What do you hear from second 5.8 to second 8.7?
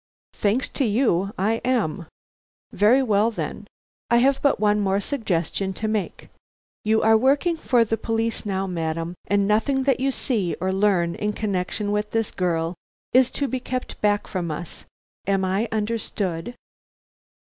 make. You are working for the police now,